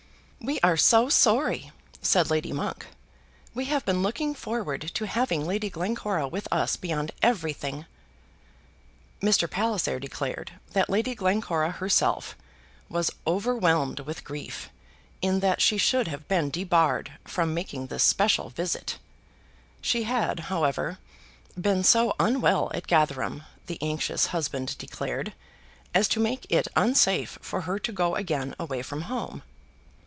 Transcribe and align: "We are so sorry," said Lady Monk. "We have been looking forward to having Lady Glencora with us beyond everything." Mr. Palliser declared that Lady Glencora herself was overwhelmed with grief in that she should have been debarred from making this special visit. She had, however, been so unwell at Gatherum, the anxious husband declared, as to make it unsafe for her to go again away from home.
"We 0.43 0.59
are 0.61 0.75
so 0.75 1.07
sorry," 1.07 1.69
said 2.01 2.31
Lady 2.31 2.51
Monk. 2.51 2.87
"We 3.53 3.65
have 3.65 3.85
been 3.85 4.01
looking 4.01 4.33
forward 4.33 4.89
to 4.95 5.05
having 5.05 5.45
Lady 5.45 5.69
Glencora 5.69 6.27
with 6.27 6.47
us 6.51 6.75
beyond 6.77 7.11
everything." 7.21 7.85
Mr. 9.21 9.47
Palliser 9.47 9.99
declared 9.99 10.53
that 10.73 10.89
Lady 10.89 11.13
Glencora 11.13 11.69
herself 11.69 12.35
was 12.89 13.11
overwhelmed 13.27 13.99
with 13.99 14.23
grief 14.23 14.71
in 15.21 15.41
that 15.41 15.61
she 15.61 15.77
should 15.77 16.07
have 16.07 16.27
been 16.27 16.49
debarred 16.49 17.11
from 17.23 17.53
making 17.53 17.87
this 17.87 18.03
special 18.03 18.49
visit. 18.49 18.97
She 19.79 20.03
had, 20.03 20.39
however, 20.51 20.97
been 21.55 21.83
so 21.83 22.15
unwell 22.19 22.71
at 22.73 22.87
Gatherum, 22.87 23.43
the 23.67 23.77
anxious 23.79 24.25
husband 24.33 24.75
declared, 24.79 25.33
as 25.93 26.07
to 26.07 26.19
make 26.19 26.47
it 26.49 26.67
unsafe 26.75 27.37
for 27.43 27.61
her 27.61 27.77
to 27.77 27.91
go 27.91 28.15
again 28.15 28.55
away 28.57 28.81
from 28.81 29.03
home. 29.03 29.43